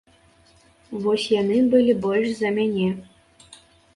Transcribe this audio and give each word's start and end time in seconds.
Вось 1.03 1.25
яны 1.41 1.57
былі 1.73 1.93
больш 2.05 2.31
за 2.39 2.49
мяне. 2.57 2.87